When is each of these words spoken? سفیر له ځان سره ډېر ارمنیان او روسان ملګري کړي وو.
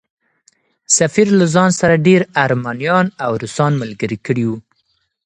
سفیر 0.97 1.27
له 1.39 1.45
ځان 1.55 1.69
سره 1.79 2.03
ډېر 2.07 2.21
ارمنیان 2.43 3.05
او 3.25 3.31
روسان 3.41 3.71
ملګري 3.81 4.17
کړي 4.25 4.43
وو. 4.47 4.57